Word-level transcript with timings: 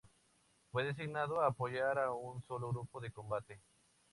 Fue 0.71 0.83
designado 0.83 1.39
a 1.41 1.45
apoyar 1.49 1.99
a 1.99 2.11
un 2.11 2.41
solo 2.47 2.69
grupo 2.71 2.99
de 2.99 3.11
combate. 3.11 3.61